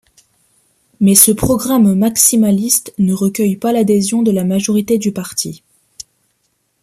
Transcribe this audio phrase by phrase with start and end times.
[0.99, 5.61] Mais ce programme maximaliste ne recueille pas l'adhésion de la majorité du parti.